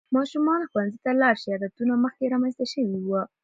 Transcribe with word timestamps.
ماشومان 0.15 0.61
ښوونځي 0.69 0.99
ته 1.05 1.11
لاړ 1.21 1.35
شي، 1.41 1.49
عادتونه 1.53 1.93
مخکې 2.03 2.31
رامنځته 2.33 2.65
شوي 2.73 2.97
وي. 3.07 3.21